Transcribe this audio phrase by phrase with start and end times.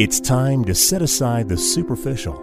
[0.00, 2.42] It's time to set aside the superficial.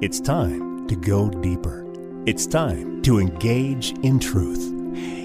[0.00, 1.84] It's time to go deeper.
[2.24, 4.72] It's time to engage in truth.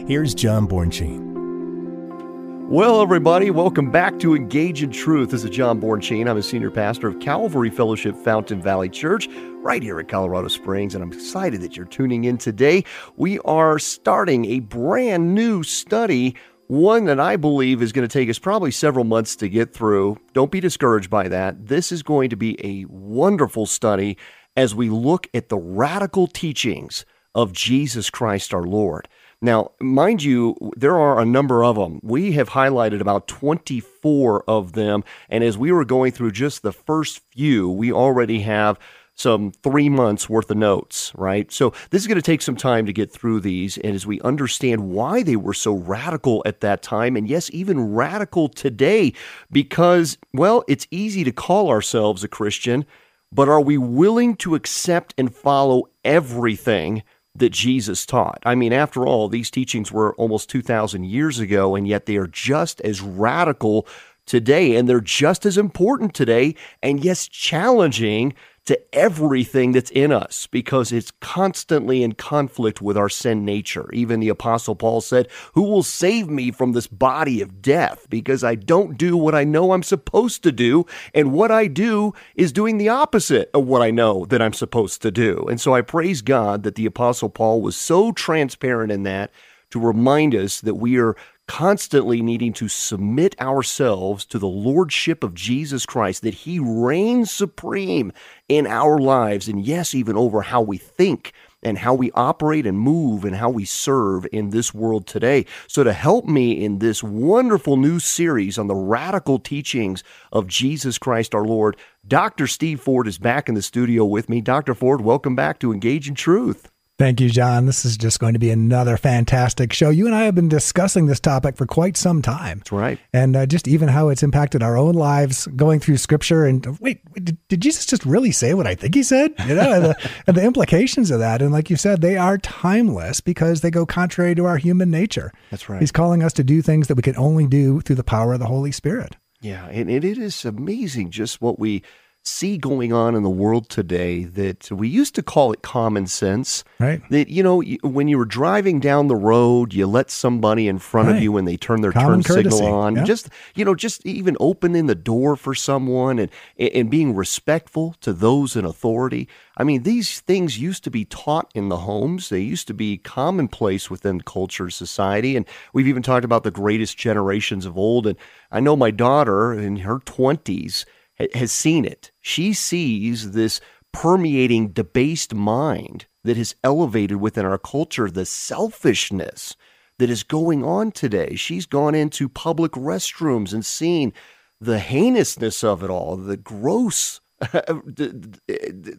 [0.06, 2.68] Here's John Bornschein.
[2.68, 5.30] Well, everybody, welcome back to Engage in Truth.
[5.30, 6.30] This is John Bornschein.
[6.30, 9.30] I'm a senior pastor of Calvary Fellowship Fountain Valley Church
[9.62, 12.84] right here at Colorado Springs, and I'm excited that you're tuning in today.
[13.16, 16.36] We are starting a brand new study,
[16.70, 20.20] one that I believe is going to take us probably several months to get through.
[20.34, 21.66] Don't be discouraged by that.
[21.66, 24.18] This is going to be a wonderful study
[24.56, 29.08] as we look at the radical teachings of Jesus Christ our Lord.
[29.42, 32.00] Now, mind you, there are a number of them.
[32.04, 35.04] We have highlighted about 24 of them.
[35.28, 38.78] And as we were going through just the first few, we already have
[39.20, 41.52] some three months worth of notes, right?
[41.52, 43.78] So this is going to take some time to get through these.
[43.78, 47.94] And as we understand why they were so radical at that time, and yes, even
[47.94, 49.14] radical today,
[49.52, 52.86] because, well, it's easy to call ourselves a Christian,
[53.32, 57.04] but are we willing to accept and follow everything?
[57.36, 58.42] that Jesus taught.
[58.44, 62.28] I mean, after all, these teachings were almost 2,000 years ago, and yet they are
[62.28, 63.88] just as radical
[64.26, 68.34] today, and they're just as important today, and yes, challenging
[68.70, 73.92] to everything that's in us because it's constantly in conflict with our sin nature.
[73.94, 78.06] Even the Apostle Paul said, Who will save me from this body of death?
[78.12, 82.14] Because I don't do what I know I'm supposed to do, and what I do
[82.36, 85.48] is doing the opposite of what I know that I'm supposed to do.
[85.50, 89.32] And so I praise God that the Apostle Paul was so transparent in that
[89.72, 91.16] to remind us that we are
[91.50, 98.14] constantly needing to submit ourselves to the lordship of Jesus Christ, that He reigns supreme
[98.48, 101.34] in our lives, and yes, even over how we think
[101.64, 105.44] and how we operate and move and how we serve in this world today.
[105.68, 111.00] So, to help me in this wonderful new series on the radical teachings of Jesus
[111.00, 111.78] Christ our Lord,
[112.08, 112.46] Dr.
[112.46, 114.40] Steve Ford is back in the studio with me.
[114.40, 114.76] Dr.
[114.76, 116.70] Ford, welcome back to Engage in Truth.
[117.00, 117.66] Thank you, John.
[117.66, 119.90] This is just going to be another fantastic show.
[119.90, 122.58] You and I have been discussing this topic for quite some time.
[122.58, 123.00] That's right.
[123.14, 126.46] And uh, just even how it's impacted our own lives going through scripture.
[126.46, 129.34] And wait, did, did Jesus just really say what I think he said?
[129.48, 131.42] You know, and, the, and the implications of that.
[131.42, 135.32] And like you said, they are timeless because they go contrary to our human nature.
[135.52, 135.80] That's right.
[135.80, 138.40] He's calling us to do things that we can only do through the power of
[138.40, 139.16] the Holy Spirit.
[139.40, 139.66] Yeah.
[139.68, 141.82] And it is amazing just what we
[142.30, 146.64] see going on in the world today that we used to call it common sense.
[146.80, 147.02] Right.
[147.10, 151.08] That, you know, when you were driving down the road, you let somebody in front
[151.08, 151.18] right.
[151.18, 152.58] of you when they turn their common turn courtesy.
[152.58, 152.96] signal on.
[152.98, 153.06] Yep.
[153.06, 158.14] Just, you know, just even opening the door for someone and, and being respectful to
[158.14, 159.28] those in authority.
[159.58, 162.30] I mean, these things used to be taught in the homes.
[162.30, 165.36] They used to be commonplace within culture, society.
[165.36, 168.08] And we've even talked about the greatest generations of old.
[168.08, 168.18] And
[168.52, 170.86] I know my daughter in her 20s
[171.34, 172.12] has seen it.
[172.22, 179.56] She sees this permeating debased mind that has elevated within our culture the selfishness
[179.98, 181.36] that is going on today.
[181.36, 184.14] She's gone into public restrooms and seen
[184.62, 187.20] the heinousness of it all, the gross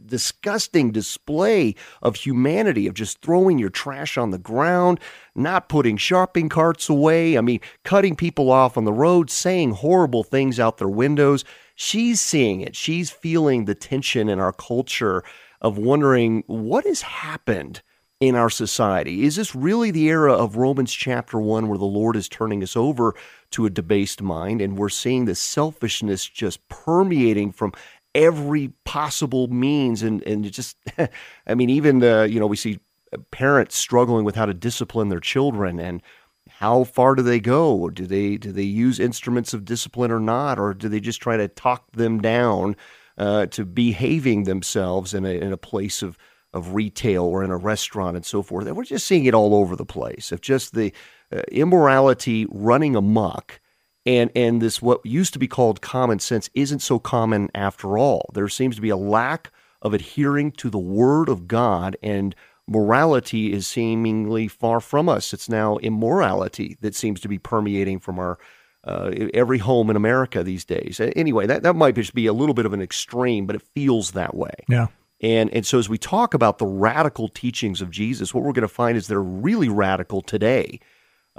[0.07, 4.99] disgusting display of humanity of just throwing your trash on the ground,
[5.35, 10.25] not putting shopping carts away, I mean, cutting people off on the road, saying horrible
[10.25, 11.45] things out their windows.
[11.83, 12.77] She's seeing it.
[12.77, 15.25] She's feeling the tension in our culture
[15.63, 17.81] of wondering what has happened
[18.21, 19.25] in our society.
[19.25, 22.77] Is this really the era of Romans chapter 1 where the Lord is turning us
[22.77, 23.15] over
[23.53, 27.73] to a debased mind and we're seeing the selfishness just permeating from
[28.15, 30.77] every possible means and and just
[31.47, 32.79] I mean even uh, you know we see
[33.31, 36.03] parents struggling with how to discipline their children and
[36.59, 37.91] how far do they go?
[37.91, 40.59] Do they do they use instruments of discipline or not?
[40.59, 42.77] Or do they just try to talk them down
[43.19, 46.19] uh, to behaving themselves in a in a place of
[46.53, 48.67] of retail or in a restaurant and so forth?
[48.67, 50.33] And we're just seeing it all over the place.
[50.33, 50.93] Of just the
[51.33, 53.61] uh, immorality running amok
[54.07, 58.31] and and this what used to be called common sense isn't so common after all.
[58.35, 59.51] There seems to be a lack
[59.83, 62.35] of adhering to the word of God and
[62.71, 65.35] morality is seemingly far from us.
[65.35, 68.39] It's now immorality that seems to be permeating from our
[68.85, 71.01] uh, every home in America these days.
[71.15, 74.13] Anyway, that, that might just be a little bit of an extreme, but it feels
[74.13, 74.55] that way.
[74.69, 74.87] Yeah.
[75.21, 78.63] And, and so as we talk about the radical teachings of Jesus, what we're going
[78.63, 80.81] to find is they're really radical today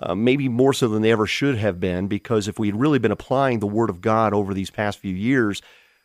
[0.01, 2.99] uh, maybe more so than they ever should have been, because if we had really
[2.99, 5.61] been applying the Word of God over these past few years,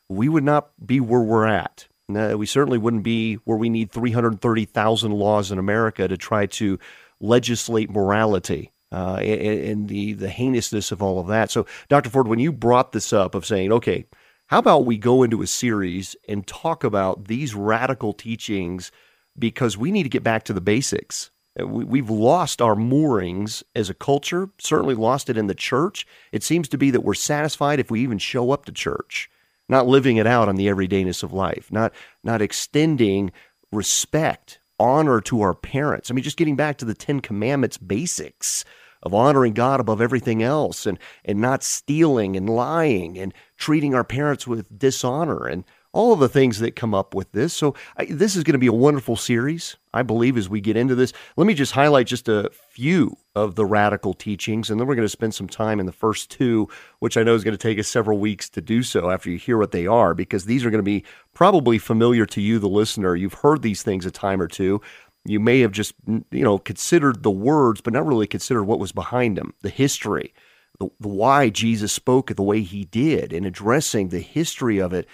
[0.09, 1.87] we would not be where we're at.
[2.09, 6.79] We certainly wouldn't be where we need 330,000 laws in America to try to
[7.21, 11.51] legislate morality uh, and, and the, the heinousness of all of that.
[11.51, 12.11] So, Dr.
[12.11, 14.07] Ford, when you brought this up of saying, okay,
[14.49, 18.93] How about we go into a series and talk about these radical teachings
[19.39, 21.31] because we need to get back to the basics.
[21.61, 26.07] Uh, we've lost our moorings as a culture, certainly lost it in the church.
[26.33, 29.29] It seems to be that we're satisfied if we even show up to church,
[29.69, 31.93] not living it out on the everydayness of life, not,
[32.23, 33.33] not extending
[33.73, 36.11] respect, honor to our parents.
[36.11, 38.65] I mean, just getting back to the Ten Commandments basics
[39.03, 44.05] of honoring God above everything else and, and not stealing and lying and treating our
[44.05, 45.65] parents with dishonor and
[45.97, 47.55] all of the things that come up with this.
[47.55, 50.77] So, I, this is going to be a wonderful series, I believe, as we get
[50.77, 51.13] into this.
[51.37, 55.07] Let me just highlight just a few of the radical teachings, and then we're going
[55.07, 57.79] to spend some time in the first two, which I know is going to take
[57.79, 60.71] us several weeks to do so after you hear what they are, because these are
[60.71, 61.05] going to be
[61.35, 63.17] probably familiar to you, the listener.
[63.17, 64.81] You've heard these things a time or two
[65.29, 68.93] you may have just you know considered the words but not really considered what was
[68.93, 70.33] behind them the history
[70.79, 75.07] the, the why jesus spoke the way he did and addressing the history of it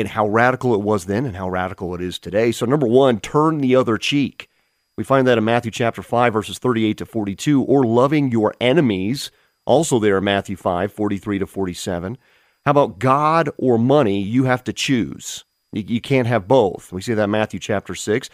[0.00, 2.52] and how radical it was then and how radical it is today.
[2.52, 4.48] So number one turn the other cheek.
[4.96, 9.30] We find that in matthew chapter 5 verses 38 to 42 or loving your enemies
[9.66, 12.18] also there in matthew 5 43 to 47
[12.64, 15.44] how about god or money you have to choose?
[15.72, 16.92] You, you can't have both.
[16.92, 18.30] We see that matthew chapter 6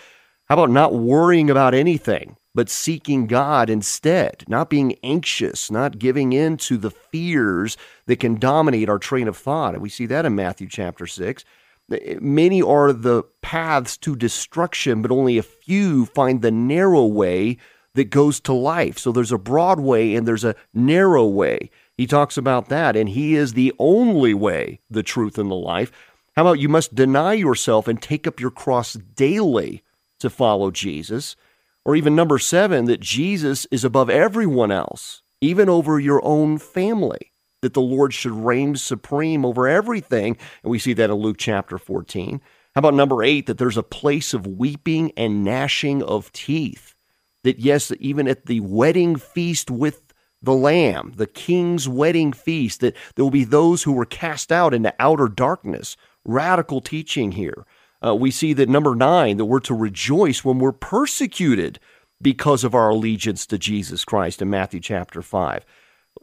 [0.51, 6.33] how about not worrying about anything, but seeking God instead, not being anxious, not giving
[6.33, 7.77] in to the fears
[8.07, 9.75] that can dominate our train of thought?
[9.75, 11.45] And we see that in Matthew chapter 6.
[11.93, 17.57] Eh, many are the paths to destruction, but only a few find the narrow way
[17.95, 18.99] that goes to life.
[18.99, 21.71] So there's a broad way and there's a narrow way.
[21.97, 25.93] He talks about that, and He is the only way, the truth, and the life.
[26.35, 29.85] How about you must deny yourself and take up your cross daily?
[30.21, 31.37] To follow Jesus.
[31.85, 37.33] Or even number seven, that Jesus is above everyone else, even over your own family,
[37.63, 40.37] that the Lord should reign supreme over everything.
[40.63, 42.41] And we see that in Luke chapter 14.
[42.75, 46.95] How about number eight, that there's a place of weeping and gnashing of teeth?
[47.43, 50.13] That yes, even at the wedding feast with
[50.43, 54.73] the Lamb, the King's wedding feast, that there will be those who were cast out
[54.73, 55.97] into outer darkness.
[56.25, 57.65] Radical teaching here.
[58.05, 61.79] Uh, we see that number nine, that we're to rejoice when we're persecuted
[62.23, 65.65] because of our allegiance to Jesus Christ in Matthew chapter 5.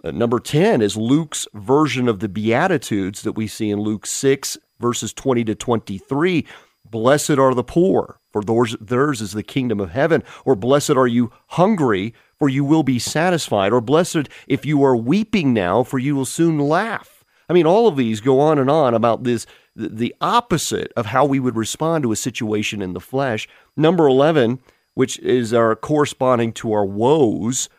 [0.03, 4.57] Uh, number 10 is Luke's version of the Beatitudes that we see in Luke 6,
[4.79, 6.45] verses 20 to 23.
[6.89, 10.23] Blessed are the poor, for theirs, theirs is the kingdom of heaven.
[10.45, 13.73] Or blessed are you hungry, for you will be satisfied.
[13.73, 17.23] Or blessed if you are weeping now, for you will soon laugh.
[17.49, 19.45] I mean, all of these go on and on about this
[19.77, 23.47] the opposite of how we would respond to a situation in the flesh.
[23.75, 24.59] Number 11,
[24.95, 27.69] which is our corresponding to our woes,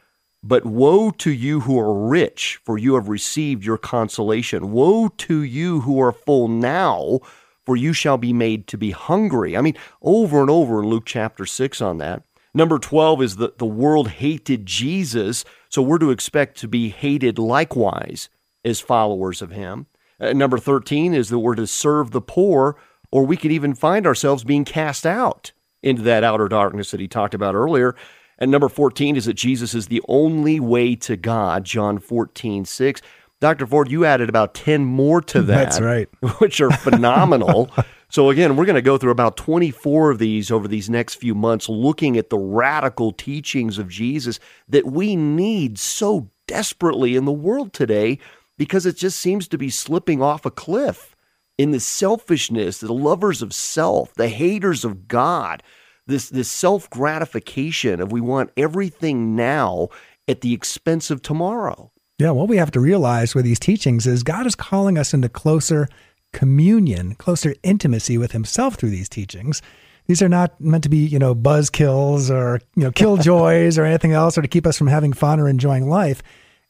[0.43, 4.71] but woe to you who are rich, for you have received your consolation.
[4.71, 7.19] Woe to you who are full now,
[7.67, 9.56] for you shall be made to be hungry.
[9.56, 12.23] I mean, over and over in Luke chapter 6 on that.
[12.55, 17.39] Number 12 is that the world hated Jesus, so we're to expect to be hated
[17.39, 18.29] likewise
[18.65, 19.87] as followers of him.
[20.20, 22.76] Uh, number 13 is that we're to serve the poor,
[23.11, 27.09] or we could even find ourselves being cast out into that outer darkness that he
[27.09, 27.94] talked about earlier.
[28.38, 33.03] And number 14 is that Jesus is the only way to God, John 14, 6.
[33.41, 33.67] Dr.
[33.67, 35.65] Ford, you added about 10 more to that.
[35.65, 36.09] That's right.
[36.39, 37.70] Which are phenomenal.
[38.08, 41.34] so, again, we're going to go through about 24 of these over these next few
[41.34, 47.32] months, looking at the radical teachings of Jesus that we need so desperately in the
[47.32, 48.19] world today
[48.58, 51.17] because it just seems to be slipping off a cliff
[51.56, 55.62] in the selfishness, the lovers of self, the haters of God,
[56.06, 59.88] this, this self gratification of we want everything now
[60.27, 61.91] at the expense of tomorrow.
[62.19, 65.29] Yeah, what we have to realize with these teachings is God is calling us into
[65.29, 65.88] closer
[66.32, 69.62] communion, closer intimacy with Himself through these teachings.
[70.06, 73.84] These are not meant to be, you know, buzz kills or, you know, killjoys or
[73.84, 76.22] anything else or to keep us from having fun or enjoying life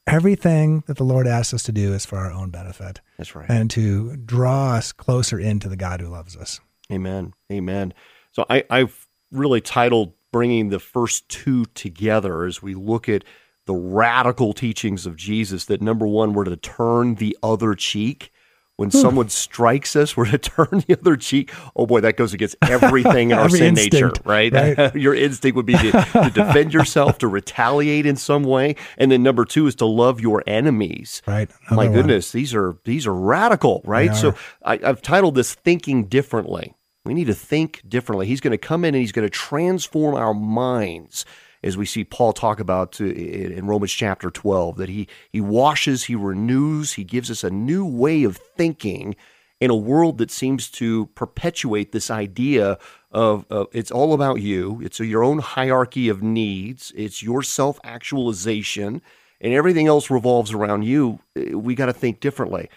[0.09, 3.01] everything that the Lord asks us to do is for our own benefit.
[3.17, 3.49] That's right.
[3.49, 6.61] And to draw us closer into the God who loves us.
[6.93, 7.35] Amen.
[7.53, 7.93] Amen.
[8.33, 13.25] So I, I've really titled bringing the first two together as we look at
[13.67, 18.33] the radical teachings of Jesus that number one, we're to turn the other cheek
[18.79, 21.53] when someone strikes us, we're to turn the other cheek.
[21.75, 24.53] Oh boy, that goes against everything in our sin instinct, nature, right?
[24.53, 24.95] right.
[24.95, 29.25] Your instinct would be to, to, defend yourself, to retaliate in some way, and then
[29.25, 31.23] number two is to love your enemies.
[31.27, 31.51] Right.
[31.67, 32.41] Another My goodness, one.
[32.41, 34.15] these are these are radical, right?
[34.15, 38.27] So I, I've titled this "Thinking Differently." We need to think differently.
[38.27, 41.25] He's going to come in and he's going to transform our minds
[41.63, 46.15] as we see Paul talk about in Romans chapter 12, that he, he washes, he
[46.15, 49.17] renews, he gives us a new way of thinking,
[49.61, 52.79] in a world that seems to perpetuate this idea
[53.11, 54.81] of uh, it's all about you.
[54.83, 56.93] It's your own hierarchy of needs.
[56.97, 59.03] It's your self actualization,
[59.41, 61.21] and everything else revolves around you.
[61.37, 62.69] Uh, we got to think differently.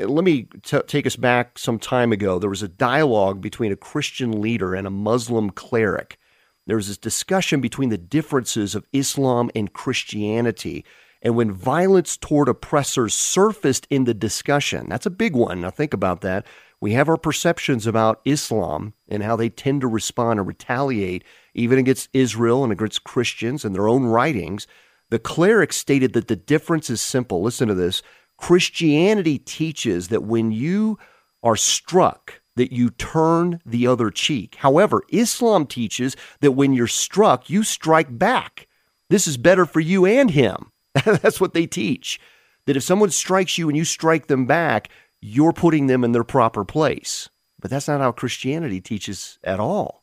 [0.00, 2.38] Uh, let me t- take us back some time ago.
[2.38, 6.18] There was a dialogue between a Christian leader and a Muslim cleric.
[6.66, 10.84] There was this discussion between the differences of Islam and Christianity.
[11.20, 15.60] And when violence toward oppressors surfaced in the discussion, that's a big one.
[15.60, 16.46] Now, think about that.
[16.80, 21.22] We have our perceptions about Islam and how they tend to respond and retaliate,
[21.54, 24.66] even against Israel and against Christians and their own writings.
[25.10, 27.42] The cleric stated that the difference is simple.
[27.42, 28.02] Listen to this
[28.36, 30.98] Christianity teaches that when you
[31.44, 34.56] are struck, that you turn the other cheek.
[34.56, 38.68] However, Islam teaches that when you're struck, you strike back.
[39.08, 40.72] This is better for you and him.
[41.04, 42.20] That's what they teach.
[42.66, 44.88] That if someone strikes you and you strike them back,
[45.20, 47.28] you're putting them in their proper place.
[47.60, 50.02] But that's not how Christianity teaches at all.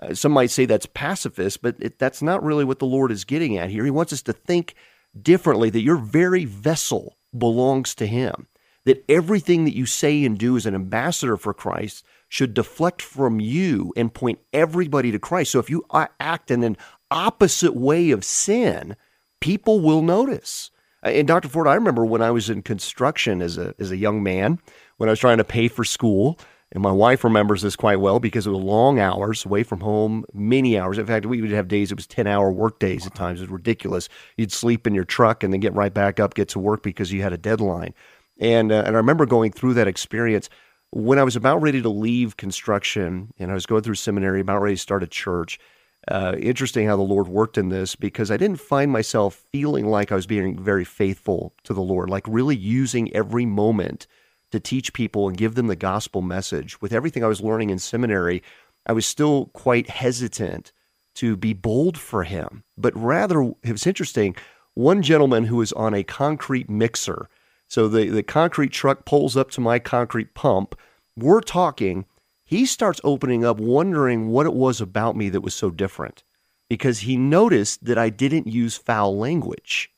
[0.00, 3.24] Uh, some might say that's pacifist, but it, that's not really what the Lord is
[3.24, 3.84] getting at here.
[3.84, 4.74] He wants us to think
[5.20, 8.46] differently, that your very vessel belongs to Him,
[8.84, 13.40] that everything that you say and do as an ambassador for Christ should deflect from
[13.40, 15.50] you and point everybody to Christ.
[15.52, 15.84] So if you
[16.20, 16.76] act in an
[17.10, 18.96] opposite way of sin,
[19.40, 20.70] people will notice.
[21.04, 21.48] Uh, and Dr.
[21.48, 24.58] Ford, I remember when I was in construction as a as a young man,
[24.96, 26.38] when I was trying to pay for school,
[26.72, 30.24] and my wife remembers this quite well because it was long hours away from home,
[30.32, 30.98] many hours.
[30.98, 33.40] In fact, we would have days it was ten hour work days at times.
[33.40, 34.08] It was ridiculous.
[34.36, 37.12] You'd sleep in your truck and then get right back up, get to work because
[37.12, 37.94] you had a deadline.
[38.40, 40.48] And uh, and I remember going through that experience
[40.90, 44.60] when I was about ready to leave construction, and I was going through seminary, about
[44.60, 45.60] ready to start a church
[46.08, 50.10] uh, interesting how the Lord worked in this because I didn't find myself feeling like
[50.10, 54.06] I was being very faithful to the Lord, like really using every moment
[54.50, 56.80] to teach people and give them the gospel message.
[56.80, 58.42] With everything I was learning in seminary,
[58.86, 60.72] I was still quite hesitant
[61.16, 62.64] to be bold for Him.
[62.78, 64.34] But rather, it was interesting.
[64.74, 67.28] One gentleman who was on a concrete mixer,
[67.70, 70.74] so the, the concrete truck pulls up to my concrete pump.
[71.16, 72.04] We're talking
[72.44, 76.24] he starts opening up, wondering what it was about me that was so different
[76.68, 79.88] because he noticed that I didn't use foul language.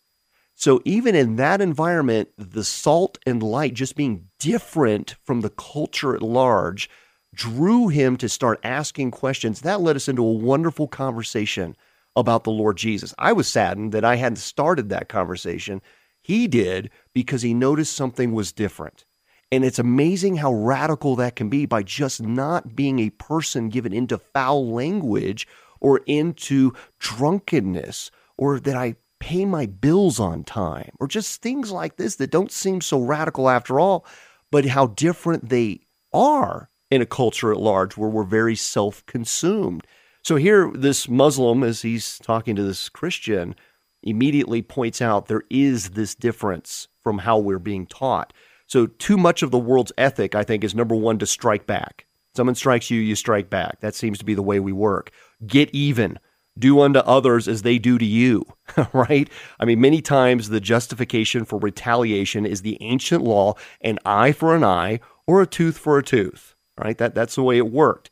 [0.54, 6.14] So even in that environment, the salt and light just being different from the culture
[6.14, 6.90] at large
[7.34, 9.62] drew him to start asking questions.
[9.62, 11.74] That led us into a wonderful conversation
[12.14, 13.14] about the Lord Jesus.
[13.18, 15.80] I was saddened that I hadn't started that conversation.
[16.22, 19.04] He did because he noticed something was different.
[19.50, 23.92] And it's amazing how radical that can be by just not being a person given
[23.92, 25.46] into foul language
[25.80, 31.96] or into drunkenness or that I pay my bills on time or just things like
[31.96, 34.06] this that don't seem so radical after all,
[34.50, 35.80] but how different they
[36.14, 39.86] are in a culture at large where we're very self consumed.
[40.22, 43.54] So here, this Muslim, as he's talking to this Christian,
[44.02, 48.32] immediately points out there is this difference from how we're being taught.
[48.66, 52.06] So, too much of the world's ethic, I think, is number one to strike back.
[52.34, 53.80] Someone strikes you, you strike back.
[53.80, 55.10] That seems to be the way we work.
[55.46, 56.18] Get even.
[56.58, 58.44] Do unto others as they do to you,
[58.92, 59.28] right?
[59.58, 64.54] I mean, many times the justification for retaliation is the ancient law an eye for
[64.54, 66.96] an eye or a tooth for a tooth, right?
[66.98, 68.10] That, that's the way it worked.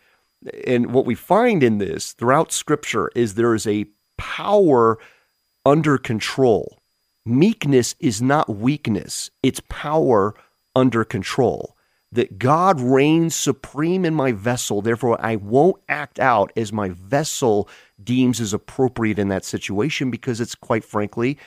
[0.67, 4.99] And what we find in this throughout Scripture is there is a power
[5.65, 6.79] under control.
[7.25, 10.35] Meekness is not weakness, it's power
[10.75, 11.77] under control.
[12.13, 17.69] That God reigns supreme in my vessel, therefore I won't act out as my vessel
[18.03, 21.39] deems as appropriate in that situation because it's quite frankly,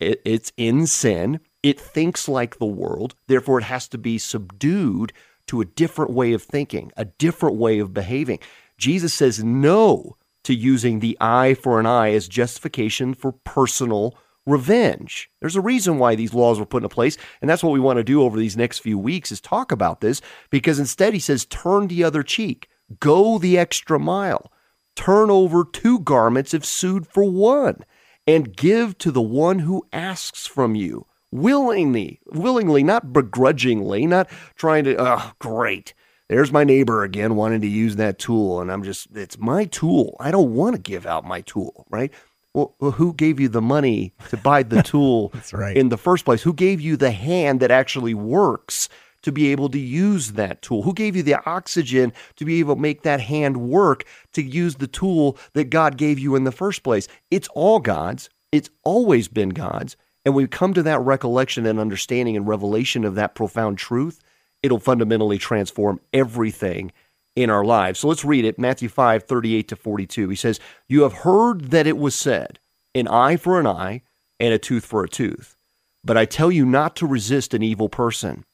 [0.00, 1.38] it's in sin.
[1.62, 5.12] It thinks like the world, therefore it has to be subdued
[5.46, 8.40] to a different way of thinking, a different way of behaving.
[8.78, 15.30] Jesus says no to using the eye for an eye as justification for personal revenge.
[15.40, 17.96] There's a reason why these laws were put into place, and that's what we want
[17.96, 20.20] to do over these next few weeks is talk about this
[20.50, 22.68] because instead he says turn the other cheek.
[23.00, 24.52] Go the extra mile.
[24.94, 27.84] Turn over two garments if sued for one
[28.26, 34.84] and give to the one who asks from you willingly, willingly, not begrudgingly, not trying
[34.84, 35.92] to, oh, great.
[36.28, 38.60] There's my neighbor again wanting to use that tool.
[38.60, 40.16] And I'm just, it's my tool.
[40.20, 42.12] I don't want to give out my tool, right?
[42.54, 45.76] Well, who gave you the money to buy the tool right.
[45.76, 46.42] in the first place?
[46.42, 48.88] Who gave you the hand that actually works
[49.22, 50.82] to be able to use that tool?
[50.82, 54.76] Who gave you the oxygen to be able to make that hand work to use
[54.76, 57.08] the tool that God gave you in the first place?
[57.30, 58.30] It's all God's.
[58.52, 59.96] It's always been God's.
[60.24, 64.22] And we come to that recollection and understanding and revelation of that profound truth,
[64.64, 66.90] it'll fundamentally transform everything
[67.36, 68.00] in our lives.
[68.00, 70.28] So let's read it Matthew 5 38 to 42.
[70.30, 72.58] He says, You have heard that it was said,
[72.94, 74.00] an eye for an eye
[74.40, 75.54] and a tooth for a tooth.
[76.02, 78.44] But I tell you not to resist an evil person.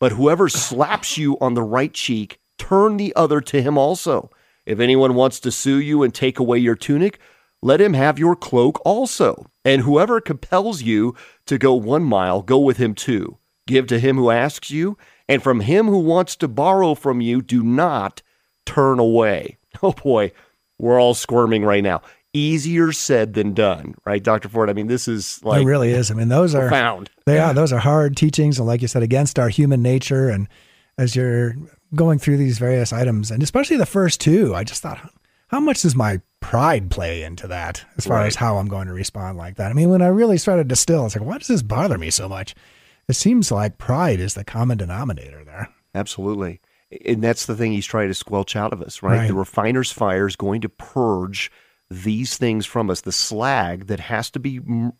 [0.00, 4.30] But whoever slaps you on the right cheek, turn the other to him also.
[4.66, 7.20] If anyone wants to sue you and take away your tunic,
[7.62, 9.46] let him have your cloak also.
[9.64, 11.14] And whoever compels you
[11.46, 13.36] to go one mile, go with him two.
[13.66, 14.96] Give to him who asks you,
[15.30, 18.22] and from him who wants to borrow from you, do not
[18.66, 19.56] turn away.
[19.82, 20.32] Oh boy,
[20.78, 22.02] we're all squirming right now.
[22.34, 24.48] Easier said than done, right, Dr.
[24.48, 24.68] Ford?
[24.68, 26.10] I mean, this is like it really is.
[26.10, 27.08] I mean, those are profound.
[27.24, 27.54] They are.
[27.54, 30.28] Those are hard teachings, and like you said, against our human nature.
[30.28, 30.48] And
[30.98, 31.54] as you're
[31.94, 34.98] going through these various items, and especially the first two, I just thought,
[35.48, 38.26] how much does my pride play into that as far Right.
[38.26, 39.70] as how I'm going to respond like that?
[39.70, 42.10] I mean, when I really started to distill, it's like, why does this bother me
[42.10, 42.54] so much?
[43.10, 45.68] It seems like pride is the common denominator there.
[45.94, 46.60] Absolutely.
[47.04, 49.18] And that's the thing he's trying to squelch out of us, right?
[49.18, 49.28] Right.
[49.28, 51.50] The refiner's fire is going to purge
[51.90, 54.92] these things from us, the slag that has to be mm,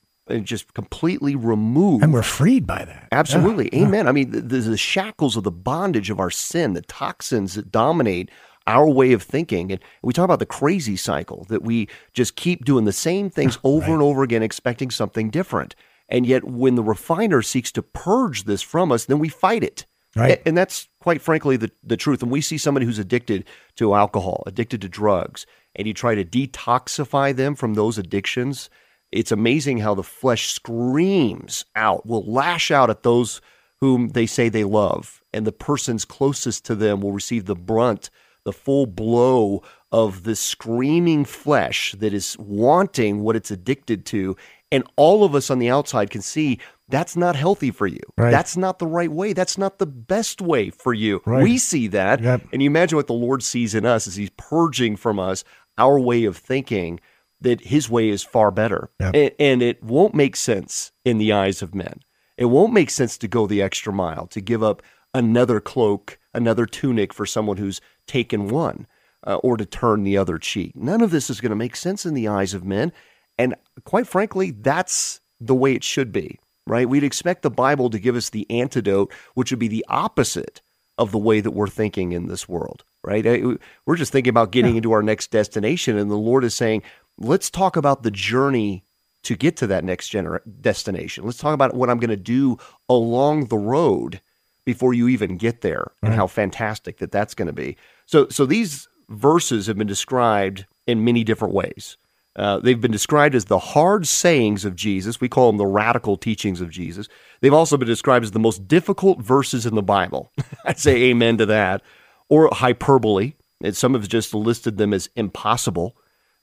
[0.42, 2.02] just completely removed.
[2.02, 3.08] And we're freed by that.
[3.12, 3.70] Absolutely.
[3.72, 3.86] Yeah, yeah.
[3.86, 4.08] Amen.
[4.08, 8.30] I mean, the, the shackles of the bondage of our sin, the toxins that dominate
[8.66, 9.72] our way of thinking.
[9.72, 13.58] And we talk about the crazy cycle that we just keep doing the same things
[13.64, 15.74] over and over again, expecting something different.
[16.10, 19.86] And yet, when the refiner seeks to purge this from us, then we fight it.
[20.16, 20.42] Right.
[20.44, 22.20] And that's quite frankly the, the truth.
[22.22, 23.44] And we see somebody who's addicted
[23.76, 28.68] to alcohol, addicted to drugs, and you try to detoxify them from those addictions.
[29.12, 33.40] It's amazing how the flesh screams out, will lash out at those
[33.80, 38.10] whom they say they love, and the persons closest to them will receive the brunt,
[38.44, 39.62] the full blow
[39.92, 44.36] of the screaming flesh that is wanting what it's addicted to.
[44.72, 46.58] And all of us on the outside can see
[46.88, 48.00] that's not healthy for you.
[48.16, 48.30] Right.
[48.30, 49.32] That's not the right way.
[49.32, 51.22] That's not the best way for you.
[51.24, 51.42] Right.
[51.42, 52.20] We see that.
[52.20, 52.42] Yep.
[52.52, 55.44] And you imagine what the Lord sees in us as He's purging from us
[55.78, 57.00] our way of thinking
[57.40, 58.90] that His way is far better.
[59.00, 59.14] Yep.
[59.14, 62.00] And, and it won't make sense in the eyes of men.
[62.36, 64.82] It won't make sense to go the extra mile, to give up
[65.14, 68.86] another cloak, another tunic for someone who's taken one,
[69.26, 70.74] uh, or to turn the other cheek.
[70.74, 72.92] None of this is going to make sense in the eyes of men.
[73.40, 76.86] And quite frankly, that's the way it should be, right?
[76.86, 80.60] We'd expect the Bible to give us the antidote, which would be the opposite
[80.98, 83.26] of the way that we're thinking in this world, right?
[83.26, 86.82] Uh, we're just thinking about getting into our next destination, and the Lord is saying,
[87.16, 88.84] let's talk about the journey
[89.22, 91.24] to get to that next gener- destination.
[91.24, 92.58] Let's talk about what I'm going to do
[92.90, 94.20] along the road
[94.66, 96.18] before you even get there and mm-hmm.
[96.18, 97.78] how fantastic that that's going to be.
[98.04, 101.96] So so these verses have been described in many different ways.
[102.36, 105.20] Uh, they've been described as the hard sayings of Jesus.
[105.20, 107.08] We call them the radical teachings of Jesus.
[107.40, 110.30] They've also been described as the most difficult verses in the Bible.
[110.64, 111.82] I'd say amen to that.
[112.28, 113.34] Or hyperbole.
[113.62, 115.96] And some have just listed them as impossible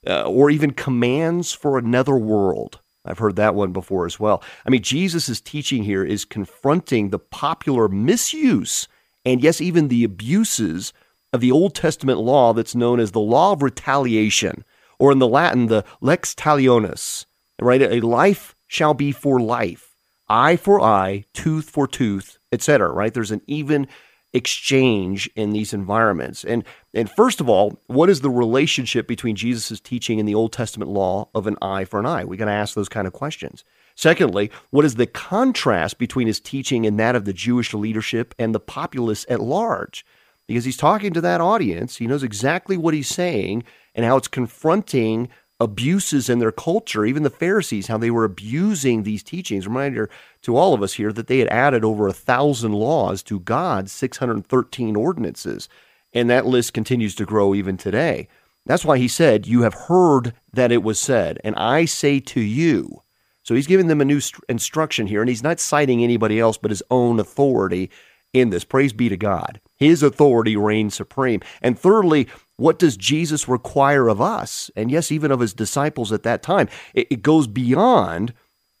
[0.06, 2.80] uh, or even commands for another world.
[3.04, 4.42] I've heard that one before as well.
[4.66, 8.86] I mean, Jesus' teaching here is confronting the popular misuse
[9.24, 10.92] and, yes, even the abuses
[11.32, 14.64] of the Old Testament law that's known as the law of retaliation,
[14.98, 17.26] or in the Latin, the lex talionis,
[17.60, 17.82] right?
[17.82, 19.94] A life shall be for life,
[20.28, 23.12] eye for eye, tooth for tooth, etc., right?
[23.12, 23.88] There's an even
[24.32, 26.44] exchange in these environments.
[26.44, 30.52] And and first of all, what is the relationship between Jesus' teaching and the Old
[30.52, 32.24] Testament law of an eye for an eye?
[32.24, 33.64] We got to ask those kind of questions.
[33.94, 38.54] Secondly, what is the contrast between his teaching and that of the Jewish leadership and
[38.54, 40.04] the populace at large?
[40.48, 44.28] Because he's talking to that audience, he knows exactly what he's saying and how it's
[44.28, 45.28] confronting
[45.60, 49.66] abuses in their culture, even the Pharisees, how they were abusing these teachings.
[49.66, 50.08] Reminder
[50.42, 53.92] to all of us here that they had added over a thousand laws to God's
[53.92, 55.68] 613 ordinances.
[56.14, 58.28] And that list continues to grow even today.
[58.64, 62.40] That's why he said, You have heard that it was said, and I say to
[62.40, 63.02] you.
[63.42, 66.56] So he's giving them a new st- instruction here, and he's not citing anybody else
[66.56, 67.90] but his own authority
[68.32, 68.64] in this.
[68.64, 69.60] Praise be to God.
[69.78, 71.40] His authority reigns supreme.
[71.62, 74.70] And thirdly, what does Jesus require of us?
[74.74, 76.68] And yes, even of his disciples at that time.
[76.94, 78.34] It, it goes beyond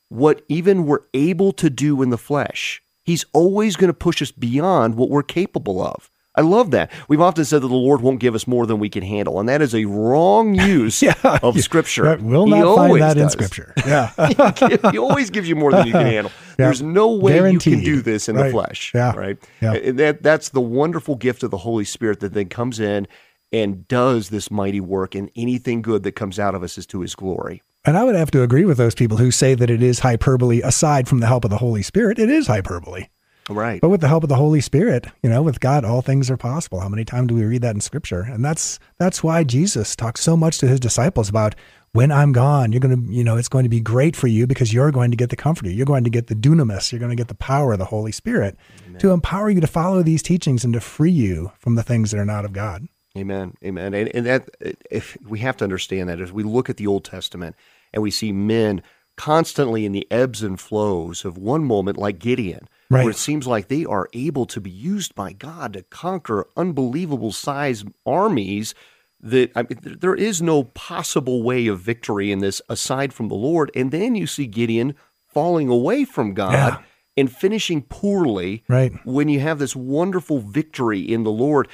[0.08, 2.82] what even we're able to do in the flesh.
[3.04, 6.10] He's always going to push us beyond what we're capable of.
[6.38, 6.90] I love that.
[7.08, 9.48] We've often said that the Lord won't give us more than we can handle, and
[9.48, 11.14] that is a wrong use Yeah.
[11.42, 12.04] of Scripture.
[12.04, 13.28] Right, We'll He not find always that in.
[13.30, 13.74] Scripture.
[13.86, 14.90] Yeah.
[14.92, 16.32] he always gives you more than you can handle.
[16.58, 16.66] Yeah.
[16.66, 18.44] There's no way you can do this in Right.
[18.46, 18.92] the flesh.
[18.94, 19.14] Yeah.
[19.16, 19.36] Right.
[19.60, 19.72] Yeah.
[19.74, 23.08] And that that's the wonderful gift of the Holy Spirit that then comes in
[23.52, 27.00] and does this mighty work, and anything good that comes out of us is to
[27.00, 27.62] His glory.
[27.84, 30.60] And I would have to agree with those people who say that it is hyperbole
[30.60, 32.18] aside from the help of the Holy Spirit.
[32.18, 33.06] It is hyperbole.
[33.48, 33.80] Right.
[33.80, 36.36] But with the help of the Holy Spirit, you know, with God, all things are
[36.36, 36.80] possible.
[36.80, 38.20] How many times do we read that in Scripture?
[38.20, 41.54] And that's that's why Jesus talks so much to his disciples about
[41.92, 44.46] when I'm gone, you're going to, you know, it's going to be great for you
[44.46, 45.70] because you're going to get the comforter.
[45.70, 46.92] You're going to get the dunamis.
[46.92, 48.56] You're going to get the power of the Holy Spirit
[48.86, 49.00] Amen.
[49.00, 52.20] to empower you to follow these teachings and to free you from the things that
[52.20, 52.88] are not of God.
[53.16, 53.54] Amen.
[53.64, 53.94] Amen.
[53.94, 54.50] And, and that,
[54.90, 57.56] if we have to understand that as we look at the Old Testament
[57.92, 58.82] and we see men
[59.16, 63.04] constantly in the ebbs and flows of one moment, like Gideon, right.
[63.04, 67.32] where it seems like they are able to be used by God to conquer unbelievable
[67.32, 68.74] size armies
[69.20, 73.34] that I mean, there is no possible way of victory in this aside from the
[73.34, 73.70] Lord.
[73.74, 74.94] And then you see Gideon
[75.26, 76.78] falling away from God yeah.
[77.16, 78.92] and finishing poorly right.
[79.04, 81.68] when you have this wonderful victory in the Lord.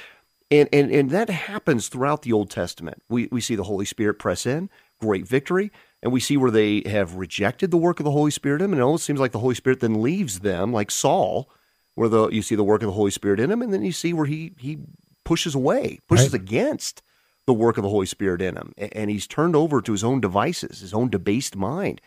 [0.51, 3.01] And, and, and that happens throughout the Old Testament.
[3.09, 5.71] We, we see the Holy Spirit press in, great victory.
[6.05, 8.73] And we see where they have rejected the work of the Holy Spirit in them.
[8.73, 11.49] And it almost seems like the Holy Spirit then leaves them, like Saul,
[11.95, 13.63] where the, you see the work of the Holy Spirit in him.
[13.63, 14.77] And then you see where he, he
[15.23, 16.41] pushes away, pushes right.
[16.41, 17.01] against
[17.47, 18.75] the work of the Holy Spirit in him.
[18.77, 22.01] And he's turned over to his own devices, his own debased mind.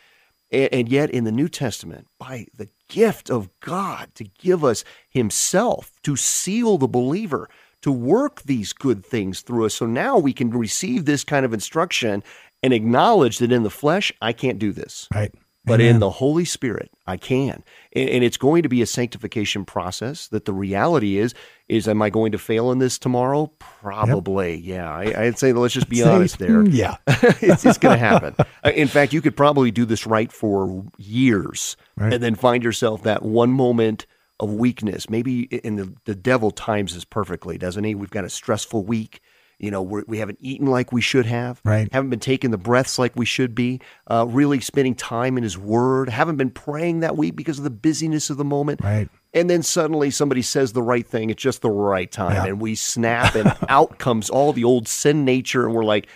[0.53, 5.93] And yet, in the New Testament, by the gift of God to give us Himself,
[6.05, 7.51] to seal the believer,
[7.83, 9.75] to work these good things through us.
[9.75, 12.25] So now we can receive this kind of instruction
[12.63, 15.09] and acknowledge that in the flesh, I can't do this.
[15.15, 15.33] Right.
[15.65, 15.97] But Amen.
[15.97, 17.63] in the Holy Spirit, I can.
[17.93, 21.35] And, and, it's going to be a sanctification process that the reality is,
[21.69, 23.53] is am I going to fail in this tomorrow?
[23.59, 24.57] Probably.
[24.57, 24.65] Yep.
[24.65, 24.91] Yeah.
[24.91, 26.67] I, would say, let's just be honest there.
[26.67, 26.97] Yeah.
[27.07, 28.35] it's, it's going to happen.
[28.39, 32.15] Uh, in fact, you could probably do this right for years right.
[32.15, 34.07] and then find yourself that one moment
[34.41, 35.11] of weakness.
[35.11, 37.95] Maybe in the, the devil times this perfectly, doesn't he?
[37.95, 39.21] We've got a stressful week.
[39.59, 41.61] You know, we're, we have not eaten like we should have.
[41.65, 41.93] Right.
[41.93, 43.81] Haven't been taking the breaths like we should be.
[44.07, 46.09] Uh, really spending time in His Word.
[46.09, 48.83] Haven't been praying that week because of the busyness of the moment.
[48.83, 49.09] Right.
[49.35, 52.47] And then suddenly somebody says the right thing at just the right time, yeah.
[52.47, 56.09] and we snap, and out comes all the old sin nature, and we're like,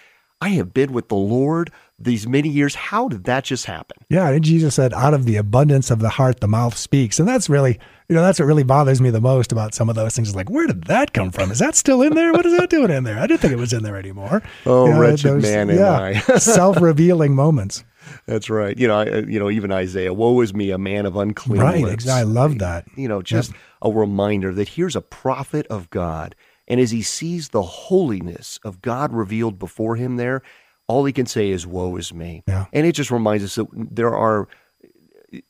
[0.43, 2.75] I have been with the Lord these many years.
[2.75, 3.97] How did that just happen?
[4.09, 7.21] Yeah, and Jesus said, out of the abundance of the heart, the mouth speaks.
[7.21, 7.79] And that's really,
[8.09, 10.31] you know, that's what really bothers me the most about some of those things.
[10.31, 11.53] Is like, where did that come from?
[11.53, 12.33] Is that still in there?
[12.33, 13.21] What is that doing in there?
[13.21, 14.43] I didn't think it was in there anymore.
[14.67, 16.39] Oh, you know, wretched those, man yeah, am I.
[16.39, 17.85] self-revealing moments.
[18.27, 18.77] That's right.
[18.77, 21.85] You know, I, you know, even Isaiah, woe is me, a man of unclean right,
[21.85, 22.09] lips.
[22.09, 22.85] I love that.
[22.97, 23.61] You know, just yep.
[23.83, 26.35] a reminder that here's a prophet of God.
[26.73, 30.41] And as he sees the holiness of God revealed before him there,
[30.89, 32.45] all he can say is woe is me.
[32.49, 32.65] Yeah.
[32.73, 34.49] and it just reminds us that there are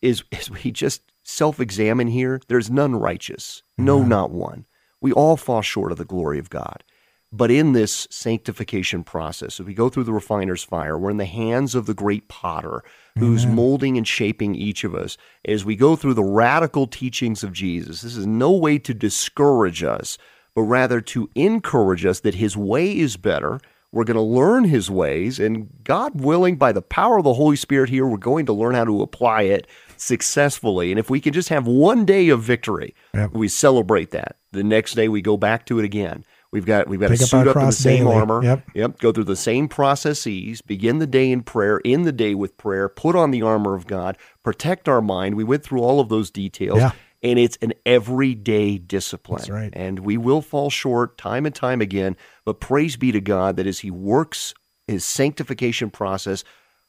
[0.01, 4.09] is as we just self-examine here there's none righteous no mm-hmm.
[4.09, 4.67] not one.
[5.01, 6.83] We all fall short of the glory of god.
[7.31, 11.25] But in this sanctification process as we go through the refiner's fire we're in the
[11.25, 12.83] hands of the great potter
[13.17, 15.17] who's molding and shaping each of us.
[15.45, 19.85] As we go through the radical teachings of jesus this is no way to discourage
[19.85, 20.19] us
[20.55, 23.61] but rather to encourage us that his way is better
[23.93, 27.57] we're going to learn his ways, and God willing, by the power of the Holy
[27.57, 29.67] Spirit here, we're going to learn how to apply it
[29.99, 30.91] successfully.
[30.91, 33.33] And if we can just have one day of victory, yep.
[33.33, 34.37] we celebrate that.
[34.53, 36.25] The next day, we go back to it again.
[36.53, 38.17] We've got we've got Pick to suit up in the same daily.
[38.17, 38.43] armor.
[38.43, 38.65] Yep.
[38.75, 38.99] yep.
[38.99, 40.61] Go through the same processes.
[40.61, 41.79] Begin the day in prayer.
[41.79, 42.91] In the day with prayer.
[42.91, 44.19] Put on the armor of God.
[44.43, 45.35] Protect our mind.
[45.35, 46.79] We went through all of those details.
[46.79, 49.39] Yeah and it's an everyday discipline.
[49.39, 49.73] That's right.
[49.75, 53.67] And we will fall short time and time again, but praise be to God that
[53.67, 54.55] as He works
[54.87, 56.45] His sanctification process,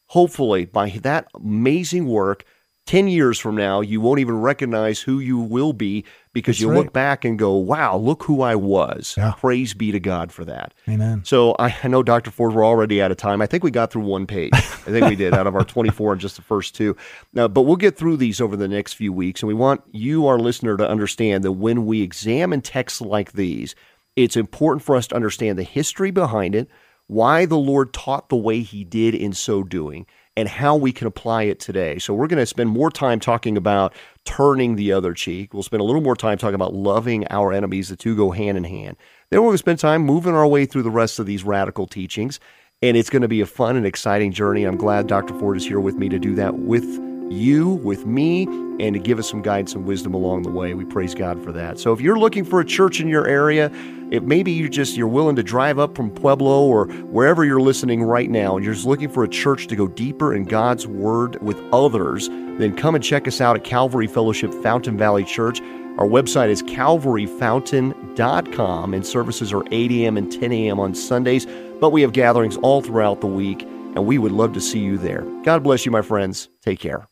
[0.08, 2.46] hopefully by that amazing work,
[2.86, 6.78] 10 years from now, you won't even recognize who you will be because you right.
[6.78, 9.16] look back and go, wow, look who I was.
[9.18, 9.34] Yeah.
[9.38, 10.74] Praise be to God for that.
[10.90, 11.22] Amen.
[11.24, 12.30] So I, I, know, Dr.
[12.30, 13.42] Ford, we're already out of time.
[13.42, 14.52] I think we got through one page.
[14.54, 16.98] I think we did out of our 24 and just the first two.
[17.32, 19.42] Now, but we'll get through these over the next few weeks.
[19.42, 23.76] And we want you, our listener, to understand that when we examine texts like these,
[24.18, 26.70] it's important for us to understand the history behind it,
[27.08, 31.08] why the Lord taught the way he did in so doing and how we can
[31.08, 32.00] apply it today.
[32.00, 33.94] So we're going to spend more time talking about
[34.26, 35.54] turning the other cheek.
[35.54, 37.90] We'll spend a little more time talking about loving our enemies.
[37.90, 38.98] The two go hand in hand.
[39.30, 41.86] Then we're going to spend time moving our way through the rest of these radical
[41.86, 42.40] teachings.
[42.82, 44.64] And it's going to be a fun and exciting journey.
[44.64, 45.38] I'm glad Dr.
[45.40, 48.48] Ford is here with me to do that with you, with me,
[48.80, 50.74] and to give us some guidance and wisdom along the way.
[50.74, 51.78] We praise God for that.
[51.80, 53.72] So if you're looking for a church in your area,
[54.12, 58.04] if maybe you just you're willing to drive up from Pueblo or wherever you're listening
[58.04, 61.42] right now, and you're just looking for a church to go deeper in God's Word
[61.42, 65.62] with others, then come and check us out at Calvary Fellowship Fountain Valley Church.
[65.98, 70.18] Our website is calvaryfountain.com, and services are 8 a.m.
[70.18, 70.80] and 10 a.m.
[70.80, 71.46] on Sundays,
[71.80, 74.98] but we have gatherings all throughout the week, and we would love to see you
[74.98, 75.22] there.
[75.44, 76.50] God bless you, my friends.
[76.62, 77.08] Take care.